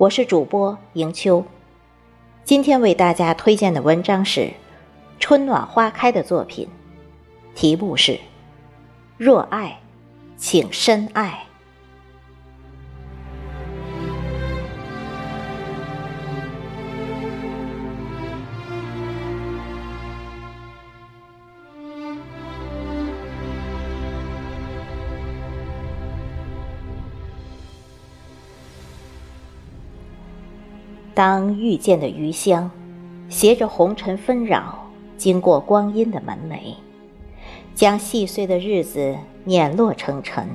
[0.00, 1.44] 我是主播迎秋。
[2.42, 4.40] 今天为大家推荐的文章是
[5.18, 6.66] 《春暖花开》的作品，
[7.54, 8.12] 题目是
[9.18, 9.78] 《若爱，
[10.38, 11.44] 请深爱》。
[31.14, 32.70] 当遇见的余香，
[33.28, 36.74] 携着红尘纷扰，经过光阴的门楣，
[37.74, 40.48] 将细碎的日子碾落成尘，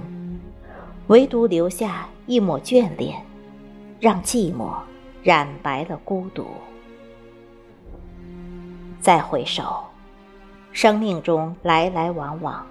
[1.07, 3.21] 唯独留下一抹眷恋，
[3.99, 4.73] 让寂寞
[5.21, 6.45] 染白了孤独。
[9.01, 9.83] 再回首，
[10.71, 12.65] 生命中来来往往，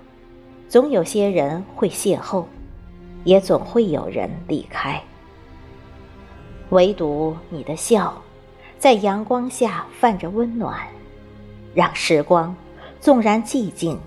[0.68, 2.44] 总有些人会邂逅，
[3.24, 5.00] 也总会有人离开。
[6.70, 8.20] 唯独你的笑，
[8.78, 10.78] 在阳光下泛着温暖，
[11.74, 12.54] 让时光
[13.00, 13.98] 纵然寂静，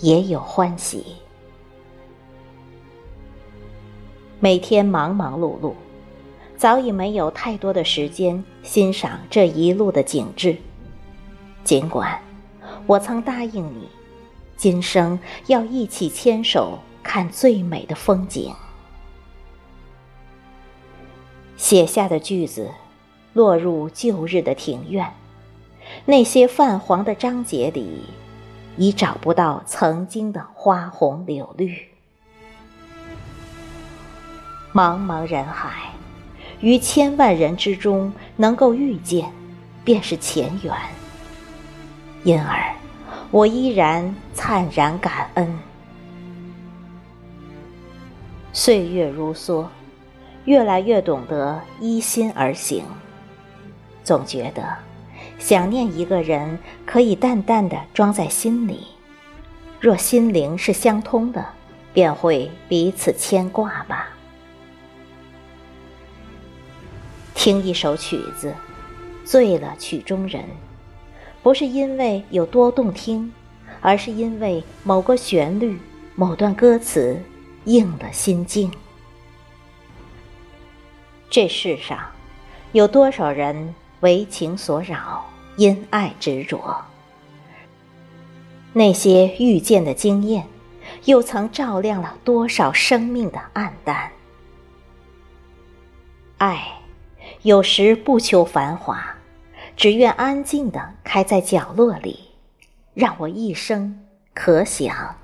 [0.00, 1.16] 也有欢喜。
[4.38, 5.74] 每天忙忙碌碌，
[6.56, 10.56] 早已没有太多的时间欣赏这一路的景致。
[11.62, 12.20] 尽管
[12.86, 13.88] 我曾答应你，
[14.56, 18.52] 今生要一起牵手看最美的风景。
[21.60, 22.70] 写下的句子，
[23.34, 25.12] 落入旧日的庭院，
[26.06, 28.06] 那些泛黄的章节里，
[28.78, 31.76] 已找不到曾经的花红柳绿。
[34.72, 35.92] 茫茫人海，
[36.60, 39.30] 于千万人之中能够遇见，
[39.84, 40.74] 便是前缘。
[42.24, 42.74] 因而，
[43.30, 45.58] 我依然灿然感恩。
[48.50, 49.66] 岁月如梭。
[50.50, 52.82] 越来越懂得依心而行，
[54.02, 54.76] 总觉得
[55.38, 58.80] 想念一个人可以淡淡的装在心里，
[59.78, 61.46] 若心灵是相通的，
[61.94, 64.08] 便会彼此牵挂吧。
[67.32, 68.52] 听一首曲子，
[69.24, 70.42] 醉了曲中人，
[71.44, 73.32] 不是因为有多动听，
[73.80, 75.78] 而是因为某个旋律、
[76.16, 77.16] 某段歌词
[77.66, 78.68] 应了心境。
[81.30, 81.96] 这世上，
[82.72, 85.24] 有多少人为情所扰，
[85.56, 86.84] 因爱执着？
[88.72, 90.44] 那些遇见的经验，
[91.04, 94.10] 又曾照亮了多少生命的暗淡？
[96.38, 96.80] 爱，
[97.42, 99.14] 有时不求繁华，
[99.76, 102.30] 只愿安静的开在角落里，
[102.92, 104.04] 让我一生
[104.34, 105.14] 可想，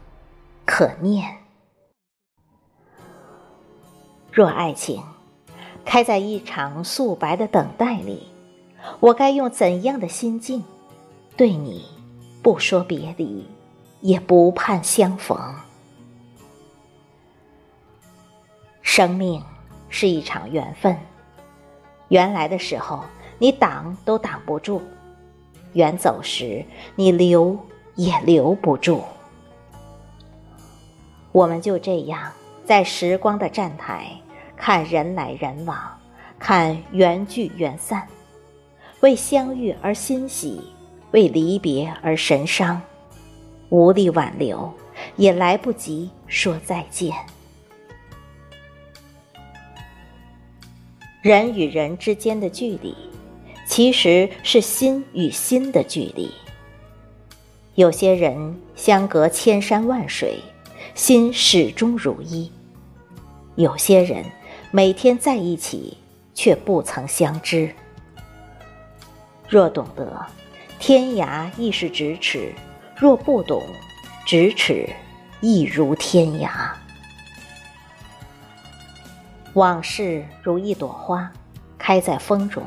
[0.65, 1.37] 可念。
[4.31, 5.03] 若爱情。
[5.87, 8.27] 开在一场素白的等待里，
[8.99, 10.63] 我该用怎样的心境，
[11.37, 11.87] 对你
[12.43, 13.49] 不说别离，
[14.01, 15.39] 也不盼相逢？
[18.83, 19.43] 生命
[19.89, 20.95] 是一场缘分，
[22.09, 23.05] 缘来的时候
[23.39, 24.83] 你挡都挡不住，
[25.73, 26.65] 缘走时
[26.97, 27.57] 你留
[27.95, 29.03] 也留不住。
[31.31, 32.33] 我们就这样
[32.65, 34.21] 在时光的站台。
[34.57, 35.79] 看人来人往，
[36.39, 38.07] 看缘聚缘散，
[39.01, 40.61] 为相遇而欣喜，
[41.13, 42.81] 为离别而神伤，
[43.69, 44.73] 无力挽留，
[45.17, 47.15] 也来不及说再见。
[51.23, 52.95] 人与人之间的距离，
[53.67, 56.33] 其实是心与心的距离。
[57.75, 60.41] 有些人相隔千山万水，
[60.95, 62.51] 心始终如一；
[63.57, 64.25] 有些人。
[64.71, 65.97] 每天在一起，
[66.35, 67.75] 却不曾相知。
[69.49, 70.27] 若懂得，
[70.79, 72.53] 天涯亦是咫尺；
[72.97, 73.63] 若不懂，
[74.27, 74.91] 咫尺
[75.41, 76.51] 亦如天涯。
[79.55, 81.33] 往事如一朵花，
[81.79, 82.63] 开在风中，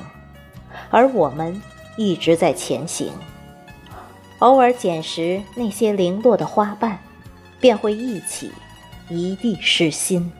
[0.89, 1.61] 而我们
[1.97, 3.11] 一直在前行。
[4.39, 6.97] 偶尔捡拾那些零落的花瓣，
[7.59, 8.51] 便会忆起
[9.09, 10.31] 一地诗心。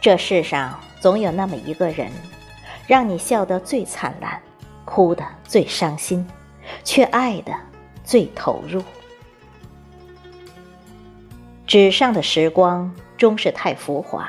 [0.00, 2.10] 这世上总有那么一个人，
[2.86, 4.40] 让你笑得最灿烂，
[4.86, 6.26] 哭得最伤心，
[6.82, 7.52] 却爱得
[8.02, 8.82] 最投入。
[11.66, 14.26] 纸上的时光终是太浮华，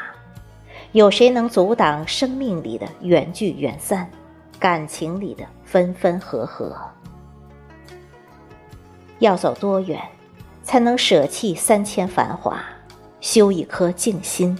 [0.91, 4.11] 有谁能阻挡生命里的缘聚缘散，
[4.59, 6.75] 感情里的分分合合？
[9.19, 10.01] 要走多远，
[10.63, 12.61] 才能舍弃三千繁华，
[13.21, 14.59] 修一颗静心？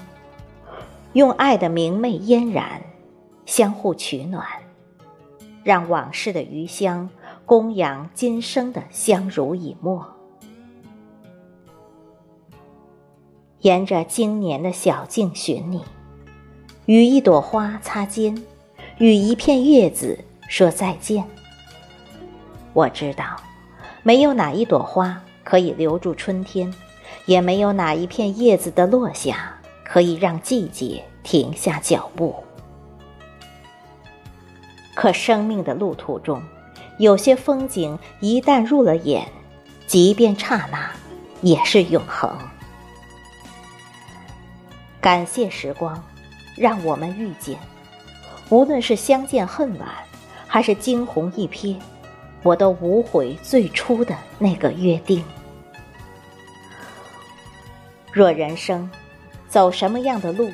[1.13, 2.81] 用爱的明媚嫣然，
[3.46, 4.46] 相互取暖，
[5.62, 7.10] 让往事的余香
[7.46, 10.06] 供养今生的相濡以沫。
[13.60, 15.84] 沿着经年的小径寻你，
[16.86, 18.42] 与一朵花擦肩，
[18.98, 20.18] 与一片叶子
[20.48, 21.24] 说再见。
[22.72, 23.36] 我知道，
[24.02, 26.74] 没有哪一朵花可以留住春天，
[27.25, 29.58] 也没有哪一片叶子的落下
[29.92, 32.34] 可以让季节停下脚步。
[34.96, 36.42] 可生命的路途中，
[36.98, 39.28] 有些风景一旦入了眼，
[39.88, 40.90] 即便刹那，
[41.42, 42.34] 也是永恒。
[45.02, 46.02] 感谢时光，
[46.56, 47.60] 让我们遇见。
[48.48, 49.90] 无论是相见恨晚，
[50.48, 51.76] 还是惊鸿一瞥，
[52.44, 55.22] 我都无悔最初的那个约定。
[58.14, 58.90] 若人生
[59.51, 60.50] 走什么样的路，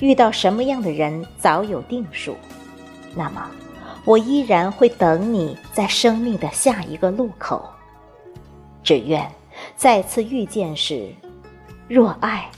[0.00, 2.36] 遇到什么样的人早有定数，
[3.14, 3.48] 那么
[4.04, 7.64] 我依然会等你在生命的下一个路口。
[8.82, 9.30] 只愿
[9.76, 11.14] 再次遇见时，
[11.86, 12.50] 若爱。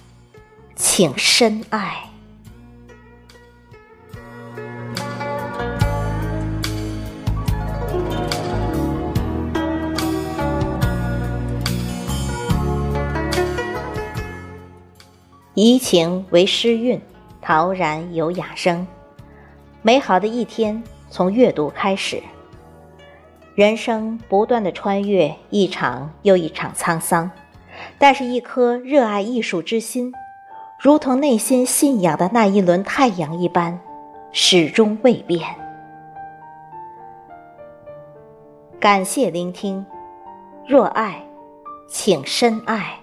[0.74, 2.11] 请深爱。
[15.64, 17.00] 怡情为诗韵，
[17.40, 18.84] 陶然有雅声。
[19.80, 22.20] 美好的一天从阅读开始。
[23.54, 27.30] 人生不断的穿越一场又一场沧桑，
[27.96, 30.12] 但是，一颗热爱艺术之心。
[30.80, 33.78] 如同内心信仰的那一轮太阳一般，
[34.32, 35.48] 始终未变。
[38.80, 39.86] 感谢聆听，
[40.66, 41.24] 若爱，
[41.88, 42.98] 请深爱。